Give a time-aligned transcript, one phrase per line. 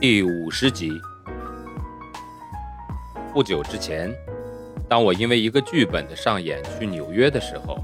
[0.00, 0.92] 第五十集。
[3.32, 4.14] 不久之前。
[4.88, 7.76] 当我因为一个剧本的上演去纽约的时候，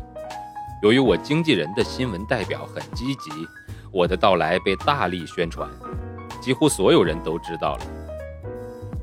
[0.80, 3.30] 由于我经纪人的新闻代表很积极，
[3.90, 5.68] 我的到来被大力宣传，
[6.40, 7.86] 几乎所有人都知道了。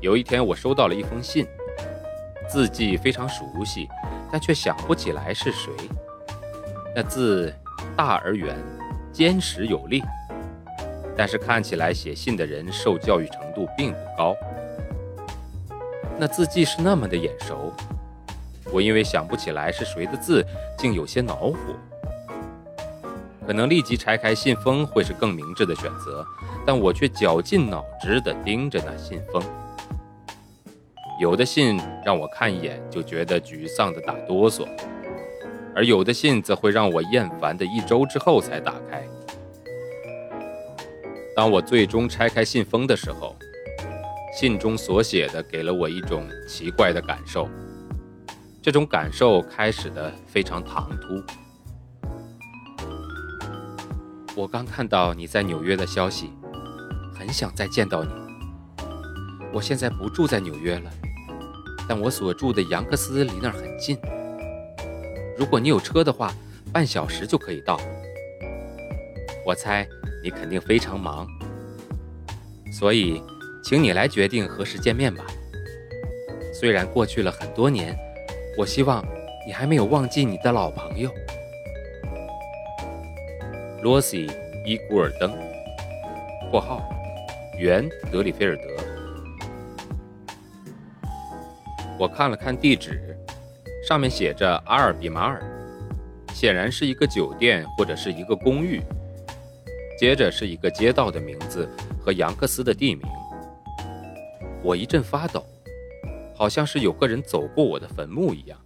[0.00, 1.46] 有一天，我收到了一封信，
[2.48, 3.86] 字迹非常熟悉，
[4.32, 5.70] 但却想不起来是谁。
[6.96, 7.54] 那字
[7.94, 8.56] 大而圆，
[9.12, 10.02] 坚实有力，
[11.16, 14.36] 但是看起来写信的人受教育程度并不高。
[16.18, 17.72] 那字迹是那么的眼熟。
[18.72, 20.44] 我因为想不起来是谁的字，
[20.78, 21.56] 竟有些恼火。
[23.46, 26.24] 可能立即拆开信封会是更明智的选择，
[26.64, 29.42] 但我却绞尽脑汁地盯着那信封。
[31.20, 34.66] 有的信让我看一眼就觉得沮丧的打哆嗦，
[35.74, 39.04] 而有的信则会让我厌烦的一周之后才打开。
[41.34, 43.34] 当我最终拆开信封的时候，
[44.38, 47.48] 信中所写的给了我一种奇怪的感受。
[48.60, 51.22] 这种感受开始的非常唐突。
[54.36, 56.30] 我刚看到你在纽约的消息，
[57.14, 58.10] 很想再见到你。
[59.52, 60.90] 我现在不住在纽约了，
[61.88, 63.98] 但我所住的杨克斯离那儿很近。
[65.36, 66.32] 如果你有车的话，
[66.72, 67.80] 半小时就可以到。
[69.44, 69.86] 我猜
[70.22, 71.26] 你肯定非常忙，
[72.78, 73.22] 所以
[73.64, 75.24] 请你来决定何时见面吧。
[76.54, 77.96] 虽然过去了很多年。
[78.54, 79.02] 我希望
[79.46, 81.10] 你还没有忘记你的老朋友
[83.82, 84.26] 罗西·
[84.66, 85.32] 伊古尔登
[86.52, 86.86] （括号
[87.58, 88.62] 原德里菲尔德）。
[91.98, 93.16] 我看了看地址，
[93.88, 95.42] 上面写着阿尔比马尔，
[96.34, 98.82] 显然是一个酒店或者是一个公寓。
[100.02, 101.68] 接着是一个街道的名字
[102.00, 103.06] 和杨克斯的地名。
[104.60, 105.46] 我一阵发抖。
[106.34, 108.58] 好像是有个人走过我的坟墓一样。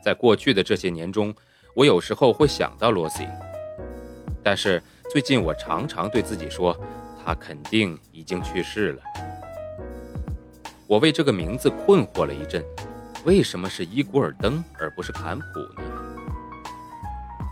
[0.00, 1.34] 在过去的这些年中，
[1.74, 3.26] 我有时候会想到罗西，
[4.40, 6.78] 但是最近我常常对自己说，
[7.24, 9.02] 他肯定已经去世了。
[10.86, 12.64] 我为这个名字困惑了一阵，
[13.24, 15.97] 为什么是伊古尔登而不是坎普呢？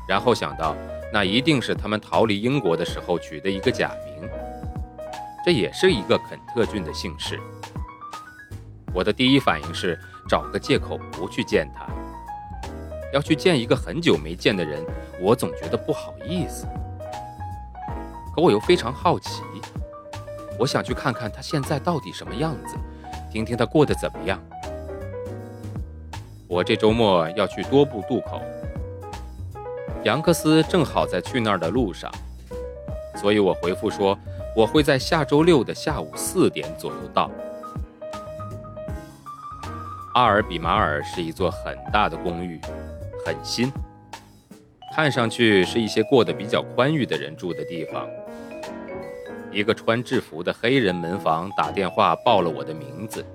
[0.08, 0.74] 然后想到，
[1.12, 4.28] 那一定是他们逃离英国的时候取的一个假名，
[5.44, 7.40] 这也是一个肯特郡的姓氏。
[8.94, 11.86] 我的第一反应是找个借口不去见他。
[13.12, 14.84] 要去见一个很久没见的人，
[15.20, 16.66] 我总觉得不好意思。
[18.34, 19.42] 可我又非常好奇，
[20.58, 22.76] 我想去看看他现在到底什么样子，
[23.30, 24.38] 听听他过得怎么样。
[26.48, 28.42] 我这周末要去多布渡口，
[30.06, 32.08] 杨克斯正好在去那儿的路上，
[33.16, 34.16] 所以我回复说
[34.54, 37.28] 我会在下周六的下午四点左右到。
[40.14, 42.60] 阿尔比马尔是一座很大的公寓，
[43.24, 43.68] 很新，
[44.94, 48.08] 看上去是一些过得比较宽裕的人住的地方。
[49.50, 53.26] 一个穿制服的黑人门房打电话报了我的名字，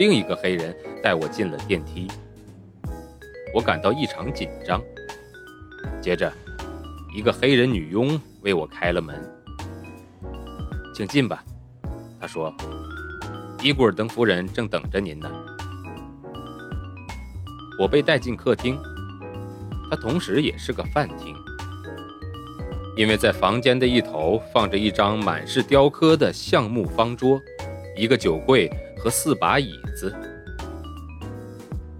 [0.00, 2.08] 另一个黑人带我进了电梯。
[3.54, 4.82] 我感到异常紧张。
[6.00, 6.32] 接着，
[7.14, 9.16] 一个黑人女佣为我开了门，
[10.94, 11.42] 请进吧，
[12.20, 12.54] 她说
[13.62, 15.30] ：“伊古尔登夫人正等着您呢。”
[17.78, 18.78] 我被带进客厅，
[19.90, 21.34] 它同时也是个饭厅，
[22.96, 27.40] 因为在房间的一头放着一张满是雕刻的橡木方桌，
[27.96, 30.14] 一个酒柜和四把椅子。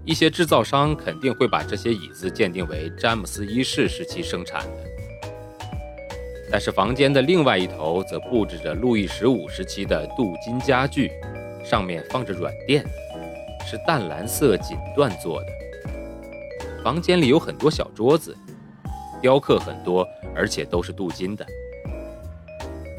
[0.05, 4.83] 一些制造商肯定会把这些椅子鉴定为詹姆斯一世时期生产的，
[6.51, 11.09] 但是房间的另外一头则布置着路易十五时期的镀金家具，
[11.63, 12.83] 上面放着软垫，
[13.65, 15.47] 是淡蓝色锦缎做的。
[16.83, 18.35] 房间里有很多小桌子，
[19.21, 21.45] 雕刻很多，而且都是镀金的。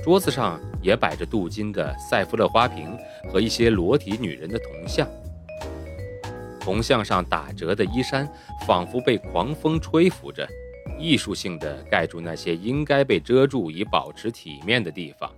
[0.03, 2.97] 桌子上也摆着镀金的塞夫勒花瓶
[3.31, 5.07] 和一些裸体女人的铜像。
[6.65, 8.27] 铜像上打折的衣衫
[8.67, 10.49] 仿佛被狂风吹拂着，
[10.99, 15.31] 艺术性的盖住那些应该被遮住以保持体面的地方。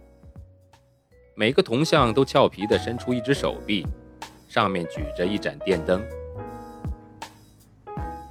[1.34, 3.84] 每个铜像都俏皮地伸出一只手臂，
[4.48, 6.00] 上面举着一盏电灯。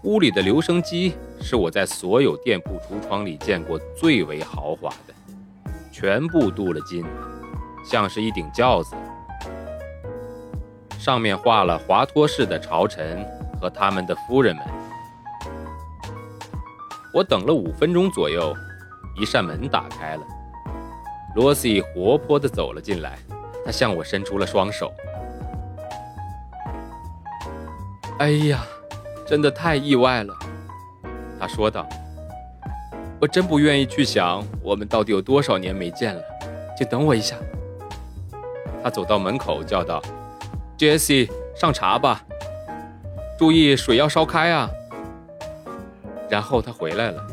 [0.03, 5.13] 屋里的留声机是我在所有店铺橱窗里见过最为豪华的，
[5.92, 7.03] 全部镀了金，
[7.83, 8.95] 像是一顶轿子，
[11.06, 13.24] 上面画了华托氏的朝臣
[13.62, 14.66] 和他们的夫人们。
[17.13, 18.52] 我等了五分钟左右，
[19.16, 20.24] 一扇门打开了。
[21.36, 23.19] 罗西活泼地走了进来，
[23.63, 24.92] 他向我伸出了双手。
[28.18, 28.66] “哎呀，
[29.28, 30.34] 真的太意外了。”
[31.40, 31.88] 他说道
[33.22, 36.22] ，“我真不愿意去想我们到底有多少年没见了。
[36.75, 37.36] 请等我一下。”
[38.84, 40.02] 他走到门口叫道
[40.77, 42.25] ：“杰西，上茶吧，
[43.38, 44.69] 注意水要烧开啊。”
[46.30, 47.25] 然后他回来了。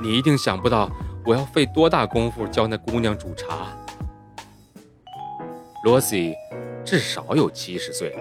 [0.00, 0.90] 你一定想不到。
[1.24, 3.68] 我要费多大功夫教那姑娘煮茶？
[5.84, 6.34] 罗西
[6.84, 8.20] 至少有七十岁了，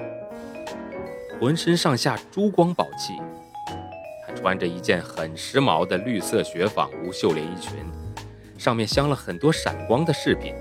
[1.39, 3.13] 浑身上下珠光宝气。
[4.27, 7.73] 她穿着一件很时髦的绿色雪纺无袖连衣裙，
[8.55, 10.53] 上面镶了很多闪光的饰品，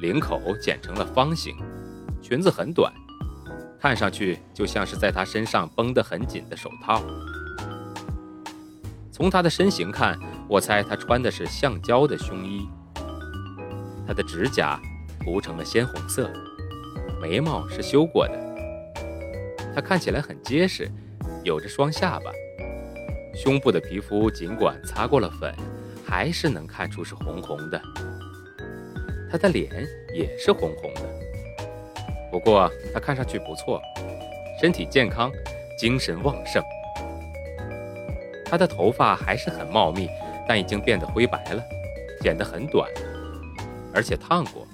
[0.00, 1.56] 领口剪成了方形，
[2.30, 2.92] 裙子很短，
[3.80, 7.02] 看上去就像是在她身上绷得很紧的手套。
[9.10, 10.16] 从她的身形看。
[10.50, 12.68] 我猜他穿的是橡胶的胸衣，
[14.04, 14.80] 他的指甲
[15.20, 16.28] 涂成了鲜红色，
[17.22, 18.34] 眉毛是修过的。
[19.72, 20.90] 他看起来很结实，
[21.44, 22.32] 有着双下巴，
[23.32, 25.54] 胸部的皮肤尽管擦过了粉，
[26.04, 27.80] 还是能看出是红红的。
[29.30, 29.70] 他的脸
[30.12, 31.02] 也是红红的，
[32.30, 33.80] 不过他看上去不错，
[34.60, 35.30] 身体健康，
[35.78, 36.62] 精神旺盛。
[38.44, 40.08] 他的头发还是很茂密。
[40.48, 41.62] 但已经变得灰白了，
[42.22, 42.90] 剪得很短，
[43.94, 44.66] 而且烫过。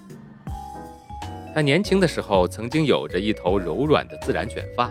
[1.55, 4.91] 他年轻的时候曾经有着一头柔软的自然卷发，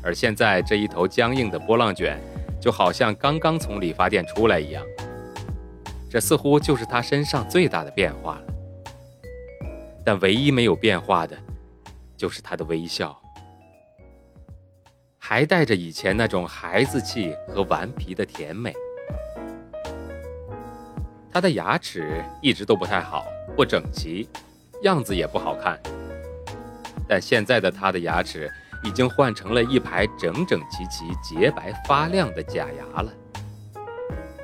[0.00, 2.20] 而现在这一头僵硬的波浪卷，
[2.60, 4.84] 就好像刚刚从理发店出来一样。
[6.08, 8.54] 这似乎就是他身上最大的变化了。
[10.04, 11.36] 但唯一没有变化的，
[12.20, 13.18] 就是他的微笑，
[15.16, 18.74] 还带着以前那种孩子气和顽皮的甜美。
[21.32, 23.24] 他的牙齿一直都不太好，
[23.56, 24.28] 不整齐，
[24.82, 25.80] 样子也不好看。
[27.08, 28.52] 但现在的他的牙齿
[28.84, 33.10] 已经换成了一排整整齐齐、洁白发亮的假牙了。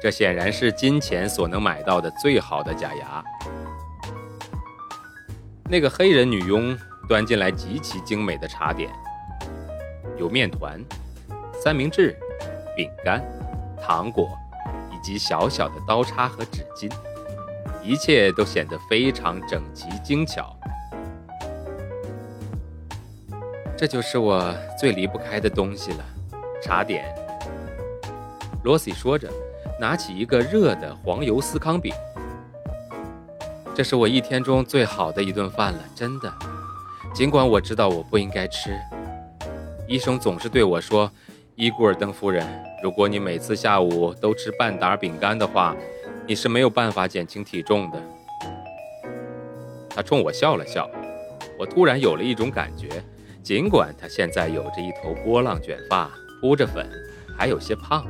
[0.01, 3.23] 这显然是金钱所能买到的最好的假牙。
[5.69, 6.75] 那个黑人女佣
[7.07, 8.91] 端进来极其精美的茶点，
[10.19, 10.81] 有面团、
[11.63, 12.17] 三明治、
[12.77, 13.25] 饼干、
[13.81, 14.29] 糖果。
[14.91, 16.91] 以及小小的刀叉和纸巾，
[17.81, 20.53] 一切都显得非常整齐精巧。
[23.77, 26.05] 这就是我最离不开的东西了，
[26.61, 27.05] 茶点。
[28.65, 29.31] 罗西说着，
[29.79, 31.95] 拿起一个热的黄油司康饼。
[33.77, 36.33] 这是我一天中最好的一顿饭了，真的。
[37.17, 38.79] 尽管我知道我不应该吃，
[39.89, 41.11] 医生总是对我说
[41.57, 42.47] ：“伊古尔登夫人。”
[42.85, 45.75] 如果你每次下午都吃半打饼干的话，
[46.27, 47.99] 你是没有办法减轻体重的。
[49.89, 50.87] 他冲我笑了笑，
[51.59, 53.03] 我突然有了一种感觉，
[53.43, 56.11] 尽管他现在有着一头波浪卷发，
[56.43, 56.87] 铺着粉，
[57.35, 58.05] 还有些胖，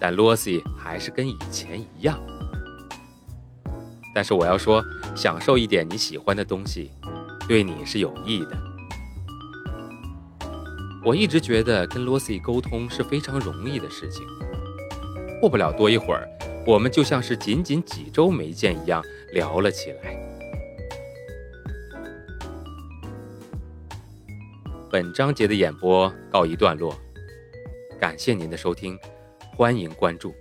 [0.00, 2.18] 但罗西还是跟以前一样。
[4.14, 4.82] 但是我要说，
[5.14, 6.92] 享受一点你喜欢的东西，
[7.48, 8.56] 对你是有益的。
[11.04, 14.26] 我一直觉得跟罗西沟通是非常容易的事情。
[15.40, 16.28] 过不了多一会儿，
[16.66, 19.00] 我们就像是仅仅几周没见一样
[19.32, 20.16] 聊了起来。
[24.90, 26.92] 本章节的演播告一段落，
[28.00, 28.98] 感谢您的收听，
[29.54, 30.34] 欢迎关注。